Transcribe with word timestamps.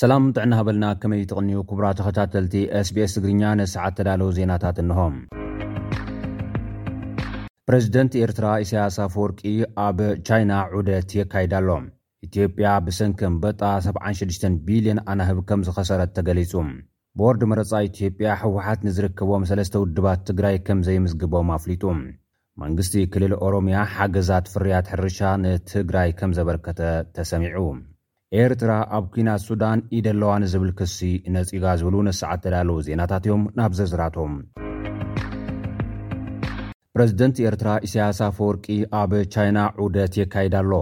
ሰላም 0.00 0.24
ጥዕና 0.36 0.52
ሃበልና 0.58 0.86
ከመይ 1.00 1.22
ትቕንዩ 1.30 1.54
ክቡራ 1.70 1.86
ተኸታተልቲ 1.96 2.52
sቢስ 2.88 3.14
ትግርኛ 3.16 3.42
ነሰዓት 3.60 3.94
ተዳለዉ 3.98 4.28
ዜናታት 4.38 4.76
እንሆም 4.82 5.14
ፕረዚደንት 7.66 8.12
ኤርትራ 8.26 8.46
ኢስያስ 8.66 8.96
ፈወርቂ 9.14 9.40
ኣብ 9.86 9.98
ቻይና 10.28 10.52
ዑደት 10.78 11.10
የካይዳኣሎ 11.18 11.68
ኢትዮጵያ 12.26 12.70
ብሰንከም 12.86 13.34
በጣ 13.44 13.60
76 13.88 14.48
ቢልዮን 14.68 15.02
ኣናህብ 15.14 15.38
ከም 15.50 15.62
ዝኸሰረ 15.68 16.04
ተገሊጹ 16.20 16.52
ቦርዲ 17.20 17.42
መረፃ 17.52 17.72
ኢትዮጵያ 17.90 18.30
ሕወሓት 18.44 18.80
ንዝርከቦም 18.88 19.44
ሰለስተ 19.52 19.82
ውድባት 19.84 20.22
ትግራይ 20.30 20.58
ከም 20.68 20.80
ዘይምዝግቦም 20.88 21.50
ኣፍሊጡ 21.58 21.84
መንግስቲ 22.64 22.96
ክልል 23.14 23.34
ኦሮምያ 23.48 23.84
ሓገዛት 23.98 24.48
ፍርያት 24.54 24.88
ሕርሻ 24.94 25.20
ንትግራይ 25.46 26.10
ከም 26.20 26.34
ዘበርከተ 26.40 26.80
ተሰሚዑ 27.18 27.68
ኤርትራ 28.38 28.72
ኣብ 28.96 29.04
ኪናት 29.14 29.40
ሱዳን 29.46 29.78
ኢደለዋ 29.98 30.32
ንዝብል 30.42 30.70
ክሲ 30.78 30.98
ነጺጋ 31.34 31.64
ዝብሉ 31.78 31.94
ነስዓት 32.08 32.40
ዘዳለዉ 32.44 32.76
ዜናታት 32.88 33.24
እዮም 33.28 33.42
ናብ 33.58 33.72
ዘዝራቶም 33.78 34.34
ፕረዚደንት 36.94 37.40
ኤርትራ 37.48 37.68
እስያሳ 37.88 38.20
ፈ 38.36 38.38
ወርቂ 38.50 38.66
ኣብ 39.00 39.10
ቻይና 39.34 39.58
ዑደት 39.84 40.14
የካይዳኣሎ 40.20 40.72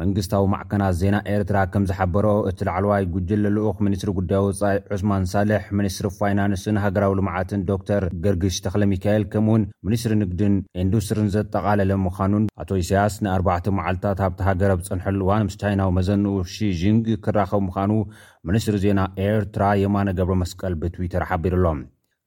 መንግስታዊ 0.00 0.44
ማዕከናት 0.52 0.94
ዜና 1.00 1.16
ኤርትራ 1.32 1.56
ከም 1.72 1.82
ዝሓበሮ 1.88 2.26
እቲ 2.50 2.60
ላዕለዋይ 2.68 3.04
ጉጅል 3.14 3.40
ለልኡኽ 3.44 3.76
ምኒስትሪ 3.86 4.10
ጉዳይ 4.18 4.40
ወፃኢ 4.46 4.76
ዑስማን 4.96 5.26
ሳሌሕ 5.32 5.64
ምኒስትሪ 5.78 6.08
ፋይናንስን 6.18 6.80
ሃገራዊ 6.84 7.12
ልምዓትን 7.18 7.64
ዶክተር 7.72 8.04
ገርግሽ 8.24 8.56
ተክለሚካኤል 8.66 9.24
ከምኡእውን 9.32 9.66
ሚኒስትሪ 9.88 10.14
ንግድን 10.22 10.54
ኢንዱስትሪን 10.84 11.30
ዘጠቓለለ 11.36 11.92
ምዃኑን 12.06 12.46
ኣቶ 12.62 12.70
እስያስ 12.82 13.16
ንኣርባዕተ 13.26 13.66
መዓልትታት 13.80 14.22
ኣብቲሃገር 14.30 14.72
ኣብፅንሐልእዋን 14.76 15.46
ምስ 15.48 15.58
ቻይናዊ 15.64 15.90
መዘንኡ 16.00 16.34
ሺዥንግ 16.56 17.06
ክራኸቡ 17.26 17.60
ምዃኑ 17.70 17.92
ምኒስትሪ 18.50 18.78
ዜና 18.86 19.02
ኤርትራ 19.30 19.64
የማነ 19.84 20.08
ገብረ 20.20 20.36
መስቀል 20.44 20.76
ብትዊተር 20.82 21.26
ሓቢሩ 21.32 21.54
ኣሎም 21.62 21.80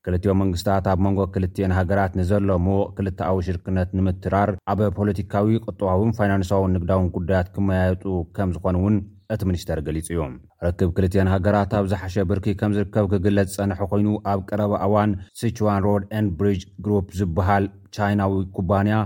ክልትዮም 0.06 0.38
መንግስታት 0.42 0.86
ኣብ 0.92 1.00
መንጎ 1.06 1.20
ክልትዮን 1.36 1.72
ሃገራት 1.78 2.12
ንዘሎምቅ 2.20 2.84
ክልተኣዊ 2.98 3.38
ሽርክነት 3.48 3.90
ንምትራር 3.98 4.50
ኣብ 4.72 4.80
ፖለቲካዊ 5.00 5.50
ቅጠዋውን 5.68 6.12
ፋይናንሳዊን 6.18 6.74
ንግዳውን 6.76 7.08
ጉዳያት 7.18 7.48
ክመያየጡ 7.56 8.04
ከም 8.38 8.50
ዝኾኑ 8.58 8.76
ውን 8.86 8.98
እቲ 9.36 9.42
ሚኒስተር 9.50 9.80
ገሊጹ 9.88 10.08
እዩም 10.16 10.34
ርክብ 10.66 10.90
ክልትዮን 10.98 11.30
ሃገራት 11.34 11.72
ኣብ 11.80 11.86
ዝሓሸ 11.94 12.16
ብርኪ 12.32 12.46
ከም 12.60 12.76
ዝርከብ 12.78 13.06
ክግለጽ 13.14 13.48
ዝጸንሐ 13.54 13.80
ኮይኑ 13.94 14.10
ኣብ 14.34 14.42
ቀረባእዋን 14.50 15.12
ስችዋን 15.42 15.82
ሮድ 15.88 16.04
ን 16.24 16.26
ብሪጅ 16.42 16.62
ግሩፕ 16.88 17.08
ዝበሃል 17.22 17.66
ቻይናዊ 17.98 18.34
ኩባንያ 18.58 19.00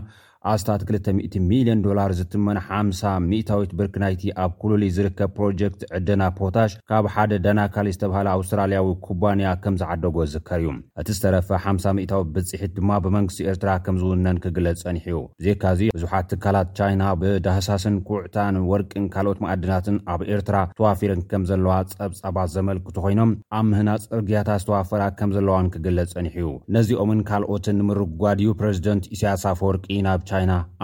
ኣስታት 0.52 0.82
200ሚልዮን 0.90 1.80
ዶላር 1.86 2.10
ዝትመን 2.18 2.58
ሓሳ 2.68 3.02
ሚታዊት 3.32 3.72
ብርኪ 3.80 3.96
ናይቲ 4.04 4.22
ኣብ 4.44 4.52
ኩሉሉ 4.62 4.84
ዝርከብ 4.96 5.30
ፕሮጀክት 5.38 5.82
ዕድና 5.98 6.22
ፖታሽ 6.38 6.72
ካብ 6.90 7.06
ሓደ 7.14 7.32
ዳናካሊ 7.46 7.90
ዝተባሃለ 7.96 8.28
ኣውስትራልያዊ 8.38 8.88
ኩባንያ 9.08 9.48
ከም 9.64 9.76
ዝዓደጎ 9.82 10.18
ዝዝከር 10.28 10.60
እዩ 10.62 10.70
እቲ 11.02 11.10
ዝተረፈ 11.18 11.50
ሓ0ሚታዊት 11.64 12.30
ብፅሒት 12.38 12.72
ድማ 12.78 12.92
ብመንግስቲ 13.08 13.42
ኤርትራ 13.54 13.74
ከም 13.88 13.98
ዝውነን 14.04 14.40
ክግለጽ 14.46 14.80
ፀኒሕዩ 14.88 15.20
ብዜካዚ 15.42 15.82
ብዙሓት 15.98 16.30
ትካላት 16.34 16.72
ቻይና 16.80 17.04
ብዳህሳስን 17.24 17.98
ኩዕታን 18.12 18.56
ወርቅን 18.72 19.08
ካልኦት 19.18 19.42
መኣድናትን 19.46 20.00
ኣብ 20.16 20.24
ኤርትራ 20.36 20.56
ተዋፊረን 20.80 21.26
ከም 21.34 21.46
ዘለዋ 21.52 21.76
ፀብፀባት 21.98 22.50
ዘመልክቱ 22.56 22.96
ኮይኖም 23.08 23.34
ኣብ 23.60 23.68
ምህና 23.74 23.90
ፅርግያታት 24.16 24.64
ዝተዋፈራ 24.66 25.04
ከም 25.20 25.34
ዘለዋን 25.40 25.70
ክግለፅ 25.76 26.10
ፀኒሕዩ 26.18 26.48
ነዚኦምን 26.78 27.22
ካልኦትን 27.32 27.78
ንምርጉጓድዩ 27.84 28.50
ፕረዚደንት 28.64 29.04
እስያስ 29.16 29.46
ፈወርቂ 29.62 29.86
ናብ 30.08 30.26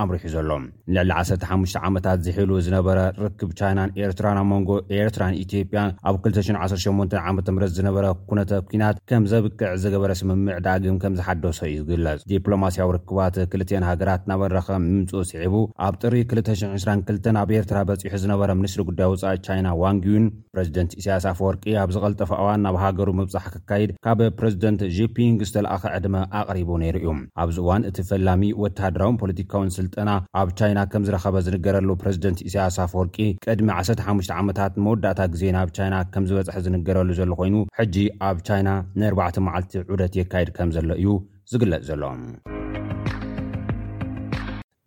ኣምሪሑ 0.02 0.24
ዘሎ 0.34 0.52
ንዕሊ 0.96 1.10
15 1.52 1.78
ዓመታት 1.88 2.18
ዝሕሉ 2.26 2.52
ዝነበረ 2.66 3.00
ርክብ 3.24 3.50
ቻይናን 3.60 3.94
ኤርትራን 4.06 4.38
ኣብ 4.42 4.48
መንጎ 4.52 4.70
ኤርትራን 4.98 5.38
ኢትዮጵያ 5.44 5.80
ኣብ 6.10 6.16
218 6.28 7.16
ዓ 7.24 7.30
ም 7.56 7.68
ዝነበረ 7.78 8.06
ኩነተ 8.30 8.52
ኩናት 8.72 8.98
ከም 9.12 9.24
ዘብክዕ 9.32 9.64
ዝገበረ 9.84 10.12
ስምምዕ 10.22 10.58
ዳግም 10.68 10.98
ከምዝሓደሰ 11.04 11.60
ዩግለፅ 11.78 12.20
ዲፕሎማስያዊ 12.34 12.90
ርክባት 12.98 13.36
ክልትዮን 13.54 13.86
ሃገራት 13.90 14.24
ናበረከ 14.32 14.70
ምምፁ 14.88 15.12
ስዒቡ 15.32 15.56
ኣብ 15.88 15.96
ጥሪ 16.04 16.16
222 16.36 17.32
ኣብ 17.44 17.50
ኤርትራ 17.60 17.78
በፂሑ 17.90 18.14
ዝነበረ 18.26 18.50
ምኒስትሪ 18.62 18.84
ጉዳይ 18.90 19.10
ውፃእ 19.14 19.40
ቻይና 19.48 19.68
ዋንግዩን 19.84 20.28
ፕረዚደንት 20.56 20.92
እሳያስ 21.00 21.28
ፍ 21.40 21.48
ወርቂ 21.48 21.64
ኣብ 21.84 21.90
ዝቐልጠፈ 21.98 22.32
እዋን 22.42 22.62
ናብ 22.66 22.76
ሃገሩ 22.84 23.10
ምብፃሕ 23.22 23.46
ክካይድ 23.56 23.92
ካብ 24.06 24.20
ፕረዚደንት 24.40 24.82
ዚፒንግ 24.98 25.40
ዝተለኣኸ 25.50 25.84
ዕድመ 25.98 26.16
ኣቅሪቡ 26.42 26.70
ነይሩ 26.84 26.96
እዩ 27.02 27.12
ኣብዚ 27.44 27.58
እዋን 27.66 27.84
እቲ 27.90 27.98
ፈላሚ 28.12 28.44
ወደራዊ 28.64 29.12
ዲካውን 29.40 29.70
ስልጠና 29.78 30.10
ኣብ 30.42 30.50
ቻይና 30.60 30.80
ከም 30.92 31.04
ዝረከበ 31.08 31.36
ዝንገረሉ 31.46 31.90
ፕረዚደንት 32.02 32.40
እስያሳ 32.48 32.78
ፈወርቂ 32.92 33.18
ቀድሚ 33.48 33.68
15 33.78 34.34
ዓመታት 34.42 34.74
ንመወዳእታ 34.80 35.22
ግዜ 35.34 35.44
ናብ 35.58 35.70
ቻይና 35.78 35.96
ከም 36.14 36.26
ዝበፅሐ 36.30 36.58
ዝንገረሉ 36.66 37.10
ዘሎ 37.20 37.32
ኮይኑ 37.42 37.56
ሕጂ 37.80 37.96
ኣብ 38.30 38.38
ቻይና 38.50 38.70
ን4ባዕ 39.00 39.36
መዓልቲ 39.48 39.74
ዑደት 39.94 40.16
የካየድ 40.22 40.52
ከም 40.60 40.72
ዘሎ 40.78 40.90
እዩ 41.02 41.10
ዝግለፅ 41.54 41.84
ዘሎም 41.90 42.22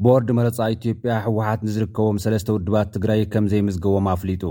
ቦርድ 0.07 0.29
መረፃ 0.39 0.59
ኢትዮጵያ 0.75 1.13
ህወሓት 1.25 1.61
ንዝርከቦም 1.67 2.19
ሰለስተ 2.25 2.49
ውድባት 2.57 2.93
ትግራይ 2.97 3.23
ከም 3.33 3.47
ዘይምዝግቦም 3.53 4.07
ኣፍሊጡ 4.17 4.43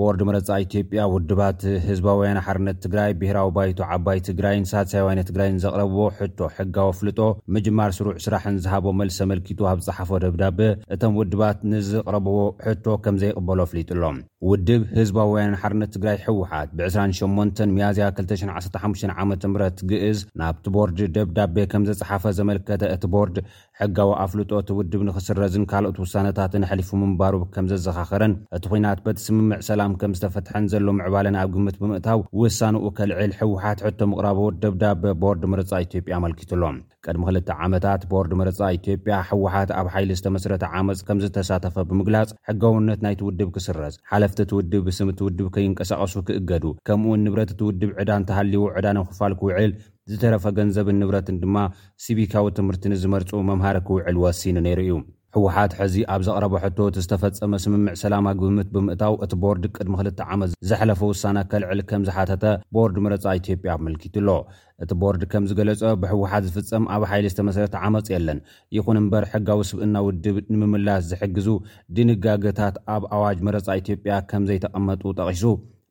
ቦርድ 0.00 0.20
መረፃ 0.28 0.48
ኢትዮጵያ 0.64 1.00
ውድባት 1.12 1.60
ህዝባዊወያና 1.88 2.38
ሓርነት 2.46 2.78
ትግራይ 2.84 3.10
ብሄራዊ 3.20 3.48
ባይቶ 3.56 3.78
ዓባይ 3.94 4.18
ትግራይን 4.26 4.64
ሳትሳይ 4.72 5.02
ዋይነት 5.06 5.26
ትግራይን 5.30 5.60
ዘቕረብዎ 5.62 6.00
ሕቶ 6.18 6.38
ሕጋዊ 6.56 6.88
ኣፍልጦ 6.92 7.18
ምጅማር 7.56 7.90
ስሩዕ 7.98 8.14
ስራሕን 8.24 8.56
ዝሃቦ 8.64 8.84
መልሲ 9.00 9.18
ኣመልኪጡ 9.26 9.60
ኣብ 9.70 9.78
ፀሓፈ 9.86 10.10
ደብዳቤ 10.24 10.60
እቶም 10.96 11.14
ውድባት 11.20 11.60
ንዘቕረብዎ 11.72 12.38
ሕቶ 12.66 12.84
ከም 13.06 13.18
ዘይቅበሎ 13.22 13.58
ኣፍሊጡሎም 13.66 14.18
ውድብ 14.50 14.82
ህዝባዊ 14.98 15.30
ወያን 15.36 15.56
ሓርነት 15.62 15.90
ትግራይ 15.96 16.18
ሕውሓት 16.26 16.68
ብ28 16.78 17.64
መያዝያ 17.76 18.08
215ዓ 18.20 19.18
ምት 19.30 19.80
ግእዝ 19.92 20.20
ናብቲ 20.42 20.64
ቦርድ 20.76 20.98
ደብዳቤ 21.16 21.56
ከም 21.72 21.86
ዘፀሓፈ 21.90 22.24
ዘመልከተ 22.40 22.82
እቲ 22.96 23.04
ቦርድ 23.16 23.36
ሕጋዊ 23.80 24.10
ኣፍልጦት 24.24 24.68
ውድብ 24.76 25.00
ንኽስረዝን 25.06 25.64
ካልኦት 25.70 25.96
ውሳነታትን 26.02 26.62
ሕሊፉ 26.70 26.90
ምንባሩ 27.00 27.34
ከም 27.54 27.66
ዘዘኻኸረን 27.72 28.34
እቲ 28.56 28.64
ኩናት 28.72 28.98
በቲ 29.06 29.18
ስምምዕ 29.24 29.58
ሰላም 29.68 29.92
ከም 30.00 30.12
ዝተፈትሐን 30.18 30.68
ዘሎ 30.72 30.86
ምዕባለን 30.98 31.36
ኣብ 31.40 31.50
ግምት 31.56 31.76
ብምእታው 31.82 32.20
ውሳንኡ 32.42 32.84
ከልዕል 32.98 33.32
ሕውሓት 33.40 33.80
ሕቶ 33.86 34.00
ምቕራቦ 34.12 34.38
ደብዳበ 34.62 35.04
ቦርዲ 35.24 35.42
ምርፃ 35.54 35.70
ኢትዮጵያ 35.86 36.14
ኣመልኪት 36.20 36.52
ሎም 36.62 36.76
ቅድሚ 37.06 37.22
ክልተ 37.28 37.48
ዓመታት 37.66 38.02
ቦርድ 38.12 38.32
ምርፃ 38.40 38.60
ኢትዮጵያ 38.78 39.16
ሕወሓት 39.32 39.70
ኣብ 39.80 39.86
ሓይሊ 39.96 40.10
ዝተመስረተ 40.20 40.64
ዓመፅ 40.78 41.02
ከም 41.08 41.20
ዝተሳተፈ 41.24 41.76
ብምግላጽ 41.90 42.30
ሕጋውነት 42.50 43.00
ናይትውድብ 43.06 43.50
ክስረዝ 43.56 43.94
ሓለፍቲ 44.12 44.40
ትውድብ 44.52 44.82
ብስም 44.88 45.10
እትውድብ 45.14 45.46
ከይንቀሳቐሱ 45.56 46.16
ክእገዱ 46.30 46.64
ከምኡውን 46.88 47.22
ንብረት 47.28 47.52
እቲውድብ 47.56 47.92
ዕዳን 48.02 48.26
ተሃልዉ 48.30 48.64
ዕዳን 48.78 49.00
ክፋል 49.12 49.32
ክውዕል 49.42 49.72
ዝተረፈ 50.10 50.44
ገንዘብን 50.56 50.98
ንብረትን 51.02 51.36
ድማ 51.42 51.56
ስቢካዊ 52.04 52.46
ትምህርቲ 52.58 52.82
ንዝመርፁ 52.92 53.30
መምሃሪ 53.48 53.76
ክውዕል 53.86 54.16
ወሲኑ 54.24 54.56
ነይሩ 54.66 54.80
እዩ 54.84 54.98
ሕወሓት 55.36 55.72
ሕዚ 55.78 55.94
ኣብ 56.12 56.20
ዘቕረበ 56.26 56.54
ሕቶት 56.64 56.94
ዝተፈፀመ 57.04 57.52
ስምምዕ 57.64 57.94
ሰላማ 58.02 58.26
ግብምት 58.40 58.68
ብምእታው 58.74 59.14
እቲ 59.24 59.32
ቦርዲ 59.42 59.64
ቅድሚ 59.76 59.94
ክልተ 60.00 60.20
ዓመት 60.34 60.52
ዘሓለፈ 60.68 61.00
ውሳነ 61.12 61.38
ከልዕል 61.52 61.80
ከም 61.90 62.04
ዝሓተተ 62.08 62.44
ቦርድ 62.76 62.96
መረፃ 63.06 63.24
ኢትዮጵያ 63.40 63.72
ብመልኪቱ 63.82 64.14
ኣሎ 64.22 64.30
እቲ 64.84 64.90
ቦርድ 65.02 65.24
ከምዝገለጸ 65.34 65.82
ብሕወሓት 66.04 66.46
ዝፍፀም 66.54 66.86
ኣብ 66.96 67.02
ሓይሊ 67.12 67.26
ዝተመሰረተ 67.34 67.74
ዓመፅ 67.88 68.08
የለን 68.16 68.40
ይኹን 68.78 68.98
እምበር 69.04 69.26
ሕጋዊ 69.32 69.60
ስብእና 69.70 69.96
ውድብ 70.08 70.38
ንምምላስ 70.54 71.04
ዝሕግዙ 71.12 71.48
ድንጋገታት 71.98 72.78
ኣብ 72.96 73.04
ኣዋጅ 73.18 73.40
መረፃ 73.48 73.68
ኢትዮጵያ 73.82 74.24
ከም 74.32 74.46
ዘይተቐመጡ 74.50 75.02
ጠቒሱ 75.18 75.44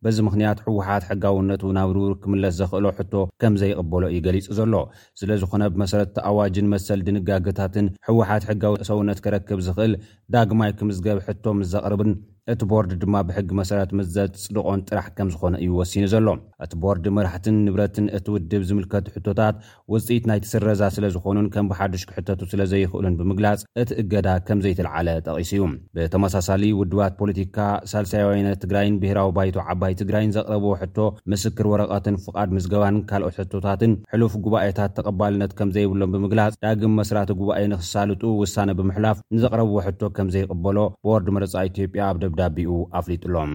በዚ 0.05 0.17
ምኽንያት 0.25 0.59
ሕወሓት 0.65 1.03
ሕጋውነት 1.09 1.61
ናብ 1.77 1.89
ሩቡር 1.97 2.11
ክምለስ 2.23 2.53
ዘኽእሎ 2.59 2.85
ሕቶ 2.97 3.13
ከምዘይቕበሎ 3.41 4.03
እዩ 4.11 4.17
ገሊጹ 4.27 4.47
ዘሎ 4.59 4.73
ስለ 5.19 5.29
ዝኾነ 5.41 5.63
ብመሰረትቲኣዋጅን 5.75 6.69
መሰል 6.73 7.01
ድንጋግታትን 7.07 7.87
ሕወሓት 8.09 8.45
ሕጋዊ 8.51 8.75
ሰውነት 8.89 9.21
ክረክብ 9.25 9.61
ዝኽእል 9.67 9.93
ዳግማይ 10.35 10.73
ክምዝገብ 10.81 11.19
ሕቶ 11.27 11.43
ምዘቕርብን 11.61 12.11
እቲ 12.53 12.61
ቦርድ 12.71 12.91
ድማ 13.01 13.15
ብሕጊ 13.27 13.47
መሰረት 13.59 13.91
ምዘጥ 13.97 14.31
ፅድቆን 14.41 14.81
ጥራሕ 14.87 15.05
ከም 15.17 15.29
ዝኾነ 15.33 15.55
እዩወሲኑ 15.63 16.05
ዘሎ 16.11 16.27
እቲ 16.65 16.73
ቦርድ 16.81 17.05
መራሕትን 17.17 17.55
ንብረትን 17.67 18.05
እቲ 18.17 18.25
ውድብ 18.33 18.63
ዝምልከቱ 18.69 19.07
ሕቶታት 19.15 19.55
ውፅኢት 19.93 20.25
ናይ 20.29 20.39
ትስረዛ 20.43 20.81
ስለ 20.95 21.05
ዝኾኑን 21.15 21.47
ከም 21.53 21.67
ብሓዱሽ 21.71 22.03
ክሕተቱ 22.09 22.41
ስለ 22.51 22.61
ዘይኽእሉን 22.73 23.15
ብምግላፅ 23.21 23.61
እቲ 23.83 23.89
እገዳ 24.03 24.27
ከም 24.49 24.59
ዘይተልዓለ 24.65 25.07
ጠቂሱ 25.27 25.51
እዩ 25.57 25.63
ብተመሳሳሊ 25.95 26.63
ውድባት 26.81 27.15
ፖለቲካ 27.21 27.57
ሳልሳያ 27.93 28.23
ወይነት 28.31 28.59
ትግራይን 28.65 28.99
ብሄራዊ 29.03 29.31
ባይቶ 29.37 29.57
ዓባይ 29.75 29.95
ትግራይን 30.03 30.33
ዘቅረብዎ 30.37 30.71
ሕቶ 30.83 30.97
ምስክር 31.33 31.67
ወረቐትን 31.73 32.19
ፍቓድ 32.27 32.49
ምዝገባን 32.57 32.99
ካልኦት 33.13 33.39
ሕቶታትን 33.43 33.91
ሕሉፍ 34.13 34.35
ጉባኤታት 34.45 34.93
ተቐባልነት 34.99 35.51
ከምዘይብሎን 35.61 36.13
ብምግላፅ 36.13 36.53
ዳግም 36.67 36.95
መሰራቲ 37.01 37.31
ጉባኤ 37.41 37.63
ንክሳልጡ 37.73 38.23
ውሳነ 38.43 38.69
ብምሕላፍ 38.81 39.17
ንዘቕረብዎ 39.37 39.77
ሕቶ 39.89 40.01
ከም 40.19 40.31
ዘይቅበሎ 40.37 40.77
ቦርዲ 41.09 41.27
መረፃ 41.39 41.65
ኢትዮጵያ 41.71 42.01
ኣ 42.11 42.31
ዳቢኡ 42.39 42.73
ኣፍሊጡሎም 42.99 43.53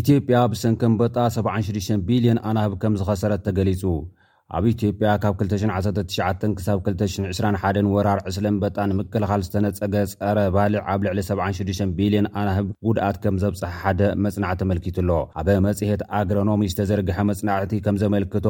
ኢትዮጵያ 0.00 0.36
ብሰንከም 0.52 0.92
በጣ 1.00 1.16
76 1.38 2.04
ቢልዮን 2.06 2.38
ኣናህብ 2.50 2.72
ከም 2.82 2.94
ዝኸሰረ 3.00 3.32
ተገሊጹ 3.46 3.82
ኣብ 4.56 4.64
ኢትዮጵያ 4.72 5.10
ካብ 5.22 5.34
219 5.42 6.58
ሳብ 6.64 6.78
221ን 6.86 7.86
ወራር 7.92 8.18
ዕስልንበጣ 8.30 8.76
ንምክልኻል 8.90 9.42
ዝተነፀገ 9.46 9.94
ፀረ 10.20 10.38
ባሊዕ 10.54 10.82
ኣብ 10.92 11.00
ልዕሊ 11.06 11.20
76 11.28 11.94
ቢልዮን 11.98 12.26
ኣናህብ 12.40 12.66
ጉድኣት 12.86 13.16
ከም 13.22 13.36
ዘብፅሓ 13.42 13.62
ሓደ 13.82 14.00
መጽናዕቲ 14.24 14.60
መልኪቱ 14.72 14.96
ኣሎ 15.04 15.12
ኣበ 15.42 15.48
መጽሄት 15.68 16.02
ኣግረኖሚ 16.18 16.66
ዝተዘርግሐ 16.72 17.18
መጽናዕቲ 17.30 17.72
ከም 17.86 17.98
ዘመልክቶ 18.02 18.46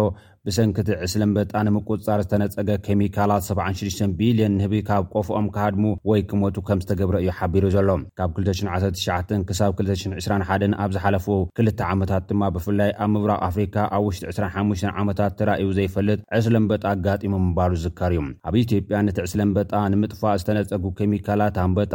ብሰንክቲ 0.48 0.90
ዕስልን 1.04 1.30
በጣ 1.38 1.52
ንምቁፅፃር 1.68 2.20
ዝተነፀገ 2.24 2.68
ኬሚካላት 2.88 3.46
76 3.50 4.16
ቢልዮን 4.22 4.54
ንህቢ 4.58 4.74
ካብ 4.88 5.06
ቆፍኦም 5.14 5.46
ካሃድሙ 5.54 5.86
ወይ 6.12 6.20
ክመቱ 6.32 6.56
ከም 6.70 6.82
ዝተገብረ 6.84 7.16
እዩ 7.24 7.30
ሓቢሩ 7.38 7.64
ዘሎ 7.76 7.88
ካብ 8.18 8.34
219 8.40 9.48
ሳብ 9.60 9.70
221 9.86 10.76
ኣብ 10.82 10.90
ዝሓለፉ 10.98 11.28
ክልተ 11.56 11.80
ዓመታት 11.94 12.26
ድማ 12.32 12.42
ብፍላይ 12.58 12.92
ኣብ 13.06 13.10
ምብራቕ 13.16 13.40
ኣፍሪካ 13.50 13.76
ኣብ 13.96 14.04
ውሽጢ 14.10 14.26
25 14.36 14.86
ዓመታት 15.04 15.32
ተራእዩ 15.40 15.70
ዘ 15.78 15.80
ይፈልጥ 15.86 16.18
ዕስለምበጣ 16.38 16.82
ኣጋጢሞ 16.94 17.34
ምባሉ 17.46 17.72
ዝዝከር 17.82 18.12
እዩ 18.14 18.20
ኣብ 18.48 18.54
ኢትዮጵያ 18.64 18.98
ነቲ 19.06 19.18
ዕስለምበጣ 19.26 19.72
ንምጥፋእ 19.92 20.36
ዝተነፀጉ 20.42 20.84
ኬሚካላት 21.00 21.56
ኣንበጣ 21.64 21.92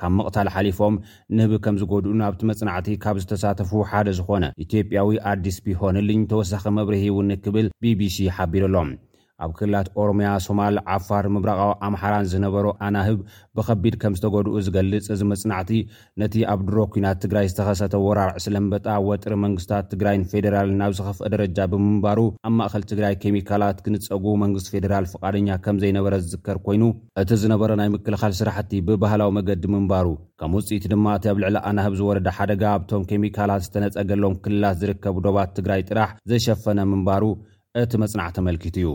ካብ 0.00 0.12
ምቕታል 0.18 0.48
ሓሊፎም 0.54 0.94
ንህብ 1.36 1.52
ከም 1.64 1.76
ዝጎድኡ 1.80 2.12
ናብቲ 2.22 2.40
መጽናዕቲ 2.50 2.88
ካብ 3.04 3.16
ዝተሳተፉ 3.22 3.70
ሓደ 3.90 4.08
ዝኾነ 4.18 4.44
ኢትዮጵያዊ 4.64 5.16
ኣዲስ 5.32 5.58
ፒሆንልን 5.66 6.22
ተወሳኺ 6.32 6.64
መብሪሂውኒ 6.78 7.30
ክብል 7.46 7.66
bቢሲ 7.84 8.18
ሓቢሩ 8.36 8.64
ኣሎም 8.70 8.90
ኣብ 9.44 9.52
ክልላት 9.58 9.86
ኦሮምያ 10.02 10.28
ሶማል 10.46 10.76
ዓፋር 10.94 11.24
ምብራቃዊ 11.34 11.70
ኣምሓራን 11.86 12.26
ዝነበሩ 12.32 12.66
ኣናህብ 12.86 13.18
ብከቢድ 13.56 13.94
ከም 14.02 14.14
ዝተጎድኡ 14.18 14.54
ዝገልጽ 14.66 15.06
እዚ 15.14 15.22
መጽናዕቲ 15.32 15.70
ነቲ 16.22 16.34
ኣብ 16.52 16.60
ድሮ 16.68 16.78
ኩናት 16.94 17.18
ትግራይ 17.24 17.46
ዝተኸሰተ 17.52 17.94
ወራርዕስለንበጣ 18.06 18.86
ወጥሪ 19.08 19.34
መንግስታት 19.44 19.86
ትግራይን 19.92 20.26
ፌደራልን 20.32 20.78
ናብ 20.82 20.94
ዘኸፍአ 20.98 21.30
ደረጃ 21.34 21.58
ብምንባሩ 21.74 22.18
ኣብ 22.48 22.54
ማእኸል 22.60 22.84
ትግራይ 22.92 23.16
ኬሚካላት 23.24 23.78
ክንፀጉ 23.86 24.24
መንግስት 24.44 24.68
ፌደራል 24.74 25.06
ፍቓደኛ 25.12 25.48
ከም 25.66 25.78
ዘይነበረ 25.84 26.14
ዝዝከር 26.24 26.58
ኮይኑ 26.66 26.82
እቲ 27.22 27.30
ዝነበረ 27.44 27.70
ናይ 27.82 27.90
ምክልኻል 27.96 28.34
ስራሕቲ 28.40 28.72
ብባህላዊ 28.88 29.32
መገዲ 29.38 29.64
ምንባሩ 29.76 30.08
ከም 30.42 30.52
ውፅኢቲ 30.58 30.84
ድማ 30.94 31.06
እቲ 31.18 31.24
ኣብ 31.32 31.38
ልዕሊ 31.44 31.56
ኣናህብ 31.70 31.94
ዝወረደ 32.02 32.28
ሓደጋ 32.36 32.62
ኣብቶም 32.78 33.02
ኬሚካላት 33.12 33.64
ዝተነፀገሎም 33.66 34.36
ክልላት 34.44 34.76
ዝርከቡ 34.82 35.16
ዶባት 35.28 35.50
ትግራይ 35.60 35.82
ጥራሕ 35.90 36.10
ዘሸፈነ 36.32 36.78
ምንባሩ 36.92 37.24
እቲ 37.80 37.92
መጽናዕቲ 38.02 38.38
መልኪት 38.46 38.76
እዩ 38.80 38.88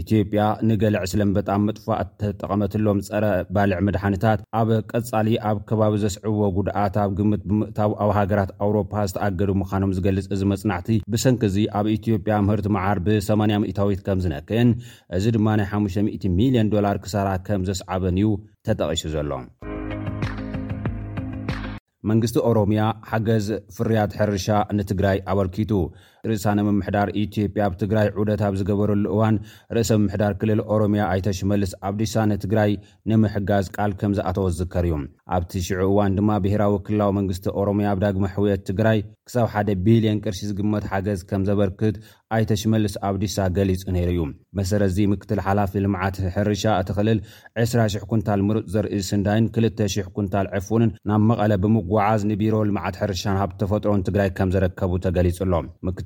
ኢትዮጵያ 0.00 0.40
ንገልዕ 0.68 0.98
ስለም 1.12 1.30
በጣም 1.36 1.60
መጥፋእ 1.68 1.98
እተጠቐመትሎም 2.04 2.98
ፀረ 3.06 3.24
ባልዕ 3.56 3.76
ምድሓኒታት 3.86 4.40
ኣብ 4.60 4.68
ቀጻሊ 4.92 5.28
ኣብ 5.50 5.58
ከባቢ 5.68 5.94
ዘስዕብዎ 6.02 6.42
ጉድኣት 6.56 6.96
ብ 7.10 7.16
ግምት 7.18 7.42
ብምእታው 7.50 7.92
ኣብ 8.04 8.10
ሃገራት 8.18 8.50
ኣውሮፓ 8.66 8.92
ዝተኣገዱ 9.12 9.50
ምዃኖም 9.62 9.94
ዝገልጽ 9.98 10.28
እዚ 10.36 10.42
መጽናዕቲ 10.52 10.90
ብሰንኪ 11.14 11.42
ዚ 11.54 11.64
ኣብ 11.80 11.88
ኢትዮጵያ 11.96 12.36
ምህርቲ 12.48 12.68
መዓር 12.76 13.00
ብ8 13.06 13.56
ሚታዊት 13.64 14.02
ከም 14.08 14.20
ዝነክአን 14.26 14.70
እዚ 15.18 15.24
ድማ 15.38 15.48
ናይ 15.62 15.68
5000 15.80 16.28
ሚልዮን 16.40 16.70
ዶላር 16.76 16.98
ክሳራ 17.06 17.30
ከም 17.48 17.64
ዘስዓበን 17.70 18.18
እዩ 18.22 18.32
ተጠቒሱ 18.68 19.04
ዘሎ 19.16 19.32
መንግስቲ 22.08 22.36
ኦሮምያ 22.48 22.82
ሓገዝ 23.10 23.46
ፍርያት 23.76 24.12
ሕርሻ 24.18 24.46
ንትግራይ 24.78 25.16
ኣበልኪቱ 25.30 25.70
ርእሳነምምሕዳር 26.30 27.08
ኢትዮጵያ 27.22 27.62
ኣብ 27.68 27.74
ትግራይ 27.82 28.06
ዑደት 28.20 28.42
ኣብ 28.48 28.54
ዝገበረሉ 28.60 29.04
እዋን 29.14 29.36
ርእሰ 29.76 29.90
ምምሕዳር 30.00 30.32
ክልል 30.40 30.60
ኦሮምያ 30.76 31.02
ኣይተሽመልስ 31.14 31.72
ኣብ 31.88 31.94
ዲሳ 32.02 32.14
ንትግራይ 32.32 32.70
ንምሕጋዝ 33.10 33.66
ቃል 33.76 33.92
ከም 34.00 34.14
ዝኣተወ 34.18 34.46
ዝዝከር 34.54 34.86
እዩ 34.88 34.96
ኣብቲ 35.36 35.52
ሽዑ 35.66 35.80
እዋን 35.92 36.14
ድማ 36.18 36.30
ብሄራዊ 36.46 36.74
ክልላዊ 36.86 37.10
መንግስቲ 37.18 37.46
ኦሮምያ 37.62 37.88
ኣብ 37.94 37.98
ዳግሚ 38.04 38.24
ሕውየት 38.34 38.62
ትግራይ 38.70 38.98
ክሳብ 39.28 39.46
1ደ 39.56 39.70
ቢልዮን 39.86 40.20
ቅርሺ 40.24 40.38
ዝግመት 40.50 40.84
ሓገዝ 40.92 41.20
ከም 41.30 41.42
ዘበርክት 41.48 41.96
ኣይተሽመልስ 42.36 42.94
ኣብ 43.08 43.14
ዲሳ 43.22 43.36
ገሊጹ 43.56 43.82
ነይሩ 43.96 44.08
እዩ 44.14 44.22
መሰረ 44.58 44.82
ዚ 44.94 45.06
ምክትል 45.12 45.38
ሓላፊ 45.46 45.72
ልምዓት 45.84 46.16
ሕርሻ 46.34 46.62
እቲ 46.80 46.88
ኽልል 46.98 47.18
20000 47.62 48.04
ኩንታል 48.10 48.40
ምሩፅ 48.48 48.66
ዘርእ 48.74 48.94
ስንዳይን 49.10 49.46
2,00 49.58 50.10
ኩንታል 50.16 50.46
ዕፉንን 50.58 50.90
ናብ 51.10 51.22
መቐለ 51.30 51.52
ብምጓዓዝ 51.64 52.22
ንቢሮ 52.30 52.54
ልምዓት 52.70 52.98
ሕርሻን 53.02 53.38
ሃብ 53.42 53.52
ተፈጥሮን 53.62 54.04
ትግራይ 54.08 54.30
ከም 54.38 54.50
ዘረከቡ 54.56 54.92
ተገሊጹ 55.06 55.38
ሎ 55.52 55.54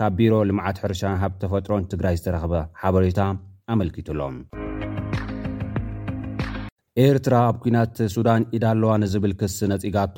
ካብ 0.00 0.14
ቢሮ 0.20 0.32
ልምዓት 0.50 0.78
ሕርሻን 0.84 1.16
ሃብ 1.24 1.34
ተፈጥሮን 1.44 1.84
ትግራይ 1.94 2.16
ዝተረኽበ 2.20 2.52
ሓበሬታ 2.84 3.20
ኣመልኪቱ 3.74 4.08
ኣሎም 4.16 4.36
ኤርትራ 7.04 7.34
ኣብ 7.48 7.56
ኩናት 7.62 7.96
ሱዳን 8.12 8.42
ኢዳ 8.56 8.64
ኣለዋ 8.74 8.92
ንዝብል 9.00 9.32
ክስ 9.40 9.54
ነፂጋቶ 9.70 10.16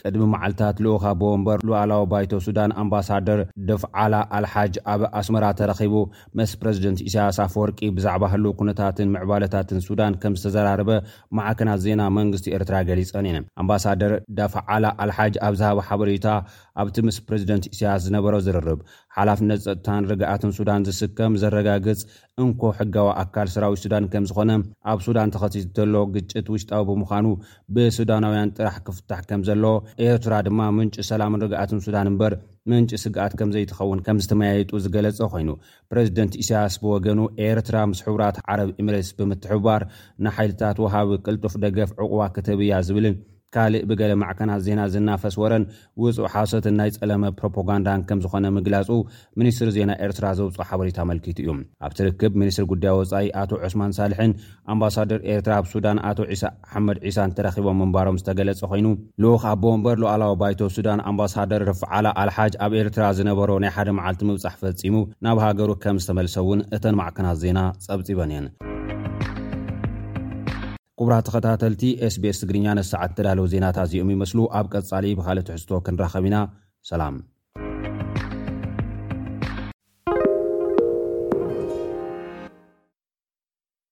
ቅድሚ 0.00 0.24
መዓልትታት 0.32 0.76
ልኡኻ 0.84 1.04
በወንበር 1.20 1.60
ሉኣላዊ 1.68 2.02
ባይቶ 2.12 2.32
ሱዳን 2.46 2.74
ኣምባሳደር 2.82 3.40
ደፍዓላ 3.68 4.14
ኣልሓጅ 4.38 4.74
ኣብ 4.94 5.02
ኣስመራ 5.20 5.44
ተረኺቡ 5.58 5.94
መስ 6.38 6.52
ፕረዚደንት 6.60 7.00
እሳያስ 7.06 7.38
ኣፍ 7.44 7.54
ወርቂ 7.62 7.78
ብዛዕባ 7.96 8.24
ህል 8.32 8.44
ኩነታትን 8.58 9.10
ምዕባለታትን 9.14 9.80
ሱዳን 9.86 10.16
ከም 10.24 10.36
ዝተዘራረበ 10.40 10.90
መዓከናት 11.38 11.82
ዜና 11.86 12.02
መንግስቲ 12.18 12.46
ኤርትራ 12.58 12.76
ገሊጸን 12.90 13.28
ኢን 13.30 13.38
ኣምባሳደር 13.62 14.14
ደፍዓላ 14.40 14.84
ኣልሓጅ 15.04 15.34
ኣብ 15.48 15.56
ዝሃበ 15.62 15.80
ሓበሬታ 15.88 16.28
ኣብቲ 16.82 16.98
ምስ 17.08 17.18
ፕረዚደንት 17.30 17.66
እስያስ 17.72 18.02
ዝነበሮ 18.08 18.36
ዝርርብ 18.48 18.82
ሓላፍነት 19.18 19.60
ፀጥታን 19.66 20.04
ርግኣትን 20.10 20.50
ሱዳን 20.56 20.82
ዝስከም 20.86 21.32
ዘረጋግጽ 21.42 22.00
እንኮ 22.42 22.60
ሕጋዊ 22.78 23.08
ኣካል 23.22 23.48
ስራዊት 23.54 23.80
ሱዳን 23.84 24.04
ከም 24.12 24.24
ዝኾነ 24.30 24.50
ኣብ 24.90 24.98
ሱዳን 25.06 25.32
ተኸሲት 25.34 25.66
ዘሎዎ 25.78 26.02
ግጭት 26.16 26.46
ውሽጣዊ 26.54 26.82
ብምዃኑ 26.90 27.26
ብሱዳናውያን 27.76 28.52
ጥራሕ 28.58 28.76
ክፍታሕ 28.88 29.22
ከም 29.30 29.40
ዘለዎ 29.48 29.72
ኤርትራ 30.08 30.34
ድማ 30.48 30.60
ምንጭ 30.76 30.96
ሰላምን 31.10 31.42
ርግኣትን 31.44 31.80
ሱዳን 31.86 32.10
እምበር 32.12 32.34
ምንጪ 32.72 32.92
ስግኣት 33.04 33.34
ከም 33.40 33.50
ዘይትኸውን 33.56 34.02
ከም 34.08 34.20
ዝተመያየጡ 34.26 34.70
ዝገለጸ 34.84 35.20
ኮይኑ 35.32 35.50
ፕሬዚደንት 35.92 36.32
ኢሳያስ 36.44 36.76
ብወገኑ 36.84 37.20
ኤርትራ 37.48 37.76
ምስ 37.92 38.02
ሕቡራት 38.08 38.38
ዓረብ 38.52 38.70
ኢምሬስ 38.84 39.10
ብምትሕብባር 39.20 39.84
ንሓይልታት 40.26 40.78
ውሃቢ 40.84 41.18
ቅልጡፍ 41.26 41.56
ደገፍ 41.66 41.92
ዕቑባ 42.04 42.20
ክተብ 42.36 42.62
እያ 42.68 42.80
ዝብልን 42.88 43.16
ካልእ 43.54 43.82
ብገለ 43.90 44.12
ማዕከናት 44.22 44.60
ዜና 44.66 44.80
ዝናፈስ 44.94 45.34
ወረን 45.42 45.64
ውፁእ 46.02 46.26
ሓወሰትን 46.32 46.74
ናይ 46.78 46.90
ጸለመ 46.96 47.22
ፕሮፖጋንዳን 47.38 48.00
ከም 48.08 48.18
ዝኾነ 48.24 48.46
ምግላፁ 48.56 48.88
ሚኒስትሪ 49.40 49.68
ዜና 49.76 49.90
ኤርትራ 50.06 50.26
ዘውፅኦ 50.38 50.66
ሓበሬታ 50.70 50.98
ኣመልኪቱ 51.06 51.38
እዩ 51.44 51.50
ኣብቲርክብ 51.88 52.32
ሚኒስትር 52.42 52.66
ጉዳዮ 52.72 52.94
ወፃኢ 53.00 53.26
ኣቶ 53.42 53.50
ዑስማን 53.68 53.94
ሳልሕን 53.98 54.32
ኣምባሳደር 54.74 55.20
ኤርትራ 55.34 55.54
ብ 55.64 55.72
ሱዳን 55.72 56.00
ኣቶ 56.10 56.18
ሳ 56.42 56.52
ሓመድ 56.74 56.98
ዒሳን 57.06 57.34
ተረኺቦም 57.38 57.80
ምንባሮም 57.84 58.20
ዝተገለጸ 58.22 58.60
ኮይኑ 58.74 58.86
ልኡኽ 59.24 59.44
ኣብ 59.54 59.62
ቦንበር 59.64 59.96
ሉኣላዊ 60.04 60.34
ባይቶ 60.44 60.60
ሱዳን 60.76 61.02
ኣምባሳደር 61.10 61.64
ርፍዓላ 61.72 62.06
ኣልሓጅ 62.24 62.52
ኣብ 62.66 62.74
ኤርትራ 62.82 63.04
ዝነበሮ 63.20 63.50
ናይ 63.66 63.72
ሓደ 63.76 63.88
መዓልቲ 64.00 64.22
ምብፃሕ 64.30 64.56
ፈፂሙ 64.62 64.96
ናብ 65.26 65.38
ሃገሩ 65.46 65.70
ከም 65.84 65.98
ዝተመልሰእውን 66.04 66.62
እተን 66.78 66.98
ማዕከናት 67.02 67.38
ዜና 67.44 67.58
ጸብፂበን 67.86 68.32
እየን 68.34 68.48
ኩቡራት 71.00 71.24
ተኸታተልቲ 71.26 71.82
sbs 72.12 72.38
ትግርኛ 72.42 72.66
ነስሰዓት 72.78 73.10
እተዳለዉ 73.14 73.44
ዜናታት 73.54 73.86
እዚኦም 73.88 74.10
ይመስሉ 74.16 74.38
ኣብ 74.60 74.66
ቀጻሊ 74.74 75.04
ብካልእ 75.18 75.46
ትሕዝቶ 75.48 75.70
ክንራኸብ 75.88 76.24
ኢና 76.30 76.38
ሰላም 76.92 77.18